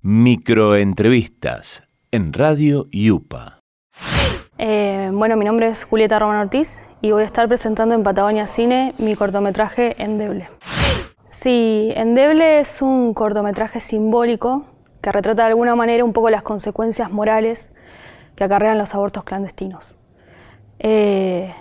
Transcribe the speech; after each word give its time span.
Microentrevistas 0.00 1.82
en 2.12 2.32
Radio 2.32 2.86
Yupa. 2.92 3.58
Eh, 4.56 5.10
bueno, 5.12 5.36
mi 5.36 5.44
nombre 5.44 5.66
es 5.66 5.82
Julieta 5.82 6.20
Román 6.20 6.36
Ortiz 6.36 6.84
y 7.00 7.10
voy 7.10 7.24
a 7.24 7.26
estar 7.26 7.48
presentando 7.48 7.96
en 7.96 8.04
Patagonia 8.04 8.46
Cine 8.46 8.94
mi 8.98 9.16
cortometraje 9.16 10.00
Endeble. 10.00 10.50
Sí, 11.24 11.92
Endeble 11.96 12.60
es 12.60 12.80
un 12.80 13.12
cortometraje 13.12 13.80
simbólico 13.80 14.66
que 15.02 15.10
retrata 15.10 15.42
de 15.42 15.48
alguna 15.48 15.74
manera 15.74 16.04
un 16.04 16.12
poco 16.12 16.30
las 16.30 16.44
consecuencias 16.44 17.10
morales 17.10 17.74
que 18.36 18.44
acarrean 18.44 18.78
los 18.78 18.94
abortos 18.94 19.24
clandestinos. 19.24 19.96
Eh, 20.78 21.52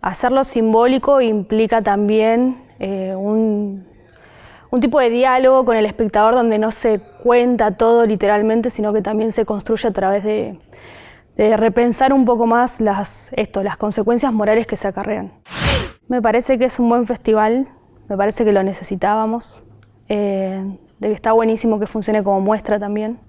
hacerlo 0.00 0.44
simbólico 0.44 1.20
implica 1.20 1.82
también 1.82 2.62
eh, 2.78 3.16
un 3.16 3.91
un 4.72 4.80
tipo 4.80 5.00
de 5.00 5.10
diálogo 5.10 5.66
con 5.66 5.76
el 5.76 5.84
espectador 5.84 6.34
donde 6.34 6.58
no 6.58 6.70
se 6.70 6.98
cuenta 6.98 7.72
todo 7.72 8.06
literalmente, 8.06 8.70
sino 8.70 8.94
que 8.94 9.02
también 9.02 9.30
se 9.30 9.44
construye 9.44 9.86
a 9.86 9.92
través 9.92 10.24
de, 10.24 10.58
repensar 11.56 12.14
un 12.14 12.24
poco 12.24 12.46
más 12.46 12.80
las, 12.80 13.32
esto, 13.36 13.62
las 13.62 13.76
consecuencias 13.76 14.32
morales 14.32 14.66
que 14.66 14.76
se 14.76 14.88
acarrean. 14.88 15.32
Me 16.08 16.22
parece 16.22 16.56
que 16.56 16.64
es 16.64 16.78
un 16.78 16.88
buen 16.88 17.06
festival, 17.06 17.68
me 18.08 18.16
parece 18.16 18.46
que 18.46 18.52
lo 18.52 18.62
necesitábamos, 18.62 19.62
eh, 20.08 20.64
de 21.00 21.08
que 21.08 21.14
está 21.14 21.32
buenísimo 21.32 21.78
que 21.78 21.86
funcione 21.86 22.22
como 22.22 22.40
muestra 22.40 22.78
también, 22.78 23.20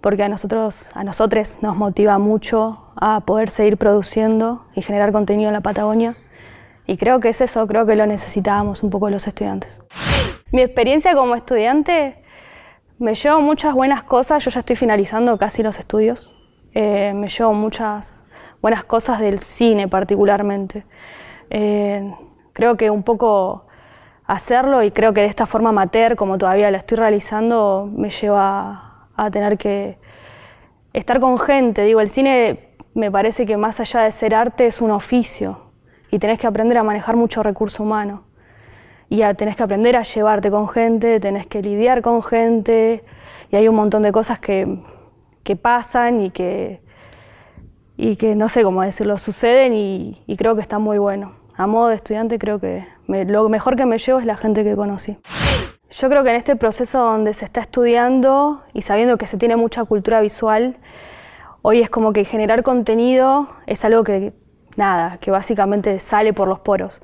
porque 0.00 0.24
a 0.24 0.28
nosotros, 0.28 0.90
a 0.94 1.04
nosotros 1.04 1.58
nos 1.60 1.76
motiva 1.76 2.18
mucho 2.18 2.86
a 2.96 3.20
poder 3.20 3.50
seguir 3.50 3.76
produciendo 3.76 4.64
y 4.74 4.82
generar 4.82 5.12
contenido 5.12 5.48
en 5.48 5.54
la 5.54 5.60
Patagonia. 5.60 6.16
Y 6.86 6.96
creo 6.96 7.20
que 7.20 7.28
es 7.28 7.40
eso, 7.40 7.64
creo 7.68 7.86
que 7.86 7.94
lo 7.94 8.06
necesitábamos 8.06 8.82
un 8.82 8.90
poco 8.90 9.10
los 9.10 9.28
estudiantes. 9.28 9.80
Mi 10.52 10.60
experiencia 10.60 11.14
como 11.14 11.34
estudiante 11.34 12.22
me 12.98 13.14
llevo 13.14 13.40
muchas 13.40 13.74
buenas 13.74 14.04
cosas, 14.04 14.44
yo 14.44 14.50
ya 14.50 14.60
estoy 14.60 14.76
finalizando 14.76 15.38
casi 15.38 15.62
los 15.62 15.78
estudios, 15.78 16.30
eh, 16.74 17.14
me 17.14 17.30
llevo 17.30 17.54
muchas 17.54 18.26
buenas 18.60 18.84
cosas 18.84 19.18
del 19.18 19.38
cine 19.38 19.88
particularmente. 19.88 20.84
Eh, 21.48 22.14
creo 22.52 22.76
que 22.76 22.90
un 22.90 23.02
poco 23.02 23.66
hacerlo 24.26 24.82
y 24.82 24.90
creo 24.90 25.14
que 25.14 25.22
de 25.22 25.28
esta 25.28 25.46
forma 25.46 25.70
amateur, 25.70 26.16
como 26.16 26.36
todavía 26.36 26.70
la 26.70 26.76
estoy 26.76 26.98
realizando, 26.98 27.88
me 27.90 28.10
lleva 28.10 29.08
a 29.16 29.30
tener 29.30 29.56
que 29.56 29.98
estar 30.92 31.18
con 31.18 31.38
gente. 31.38 31.82
Digo, 31.82 32.02
el 32.02 32.10
cine 32.10 32.76
me 32.92 33.10
parece 33.10 33.46
que 33.46 33.56
más 33.56 33.80
allá 33.80 34.00
de 34.00 34.12
ser 34.12 34.34
arte 34.34 34.66
es 34.66 34.82
un 34.82 34.90
oficio 34.90 35.72
y 36.10 36.18
tenés 36.18 36.38
que 36.38 36.46
aprender 36.46 36.76
a 36.76 36.82
manejar 36.82 37.16
mucho 37.16 37.42
recurso 37.42 37.84
humano 37.84 38.24
y 39.12 39.16
ya 39.16 39.34
tenés 39.34 39.56
que 39.56 39.62
aprender 39.62 39.94
a 39.94 40.04
llevarte 40.04 40.50
con 40.50 40.70
gente, 40.70 41.20
tenés 41.20 41.46
que 41.46 41.60
lidiar 41.60 42.00
con 42.00 42.22
gente 42.22 43.04
y 43.50 43.56
hay 43.56 43.68
un 43.68 43.74
montón 43.74 44.02
de 44.02 44.10
cosas 44.10 44.38
que, 44.38 44.78
que 45.44 45.54
pasan 45.54 46.22
y 46.22 46.30
que, 46.30 46.80
y 47.98 48.16
que 48.16 48.34
no 48.36 48.48
sé 48.48 48.62
cómo 48.62 48.80
decirlo, 48.80 49.18
suceden 49.18 49.74
y, 49.74 50.24
creo 50.38 50.54
que 50.54 50.62
está 50.62 50.78
muy 50.78 50.96
bueno. 50.96 51.34
A 51.58 51.66
modo 51.66 51.88
de 51.88 51.96
estudiante 51.96 52.38
creo 52.38 52.58
que 52.58 52.86
lo 53.06 53.50
mejor 53.50 53.76
que 53.76 53.84
me 53.84 53.98
llevo 53.98 54.18
es 54.18 54.24
la 54.24 54.38
gente 54.38 54.64
que 54.64 54.74
conocí. 54.76 55.18
Yo 55.90 56.08
creo 56.08 56.24
que 56.24 56.30
en 56.30 56.36
este 56.36 56.56
proceso 56.56 57.00
donde 57.00 57.34
se 57.34 57.44
está 57.44 57.60
estudiando 57.60 58.62
y 58.72 58.80
sabiendo 58.80 59.18
que 59.18 59.26
se 59.26 59.36
tiene 59.36 59.56
mucha 59.56 59.84
cultura 59.84 60.22
visual, 60.22 60.78
hoy 61.60 61.82
es 61.82 61.90
como 61.90 62.14
que 62.14 62.24
generar 62.24 62.62
contenido 62.62 63.46
es 63.66 63.84
algo 63.84 64.04
que, 64.04 64.32
nada, 64.76 65.18
que 65.18 65.30
básicamente 65.30 66.00
sale 66.00 66.32
por 66.32 66.48
los 66.48 66.60
poros. 66.60 67.02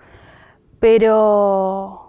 Pero 0.81 2.09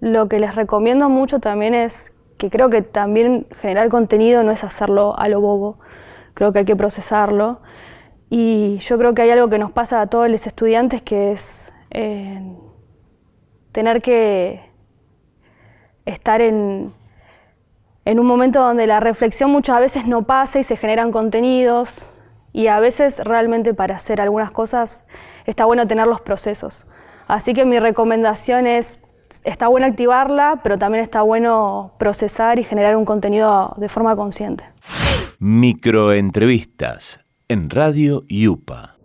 lo 0.00 0.26
que 0.26 0.38
les 0.38 0.54
recomiendo 0.54 1.08
mucho 1.08 1.40
también 1.40 1.74
es 1.74 2.12
que 2.36 2.50
creo 2.50 2.70
que 2.70 2.82
también 2.82 3.46
generar 3.56 3.88
contenido 3.88 4.42
no 4.42 4.52
es 4.52 4.62
hacerlo 4.62 5.18
a 5.18 5.28
lo 5.28 5.40
bobo, 5.40 5.78
creo 6.34 6.52
que 6.52 6.60
hay 6.60 6.64
que 6.64 6.76
procesarlo. 6.76 7.60
Y 8.30 8.78
yo 8.78 8.98
creo 8.98 9.14
que 9.14 9.22
hay 9.22 9.30
algo 9.30 9.48
que 9.48 9.58
nos 9.58 9.72
pasa 9.72 10.00
a 10.00 10.06
todos 10.06 10.28
los 10.28 10.46
estudiantes 10.46 11.02
que 11.02 11.32
es 11.32 11.72
eh, 11.90 12.56
tener 13.72 14.02
que 14.02 14.60
estar 16.04 16.40
en, 16.40 16.92
en 18.04 18.20
un 18.20 18.26
momento 18.26 18.60
donde 18.60 18.86
la 18.86 19.00
reflexión 19.00 19.50
muchas 19.50 19.80
veces 19.80 20.06
no 20.06 20.22
pasa 20.22 20.58
y 20.58 20.62
se 20.62 20.76
generan 20.76 21.10
contenidos 21.10 22.14
y 22.52 22.68
a 22.68 22.80
veces 22.80 23.20
realmente 23.24 23.74
para 23.74 23.96
hacer 23.96 24.20
algunas 24.20 24.50
cosas 24.50 25.04
está 25.46 25.64
bueno 25.64 25.86
tener 25.86 26.06
los 26.06 26.20
procesos. 26.20 26.86
Así 27.28 27.52
que 27.52 27.64
mi 27.66 27.78
recomendación 27.78 28.66
es, 28.66 29.00
está 29.44 29.68
bueno 29.68 29.86
activarla, 29.86 30.60
pero 30.62 30.78
también 30.78 31.04
está 31.04 31.22
bueno 31.22 31.92
procesar 31.98 32.58
y 32.58 32.64
generar 32.64 32.96
un 32.96 33.04
contenido 33.04 33.74
de 33.76 33.88
forma 33.88 34.16
consciente. 34.16 34.64
Microentrevistas 35.38 37.20
en 37.48 37.70
Radio 37.70 38.24
Yupa. 38.28 38.97